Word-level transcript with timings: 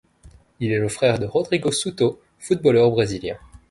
Il 0.59 0.71
est 0.71 0.79
le 0.79 0.89
frère 0.89 1.19
de 1.19 1.27
Rodrigo 1.27 1.71
Souto, 1.71 2.19
footballeur 2.39 2.89
brésilien. 2.89 3.37